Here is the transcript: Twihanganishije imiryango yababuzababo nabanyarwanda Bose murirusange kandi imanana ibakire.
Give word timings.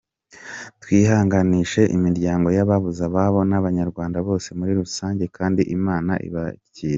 Twihanganishije 0.81 1.81
imiryango 1.97 2.47
yababuzababo 2.57 3.39
nabanyarwanda 3.49 4.17
Bose 4.27 4.47
murirusange 4.57 5.25
kandi 5.37 5.61
imanana 5.75 6.13
ibakire. 6.29 6.89